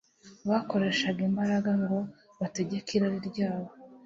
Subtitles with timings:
[0.49, 1.97] bakoresha imbaraga ngo
[2.39, 3.69] bategeke irari ryabo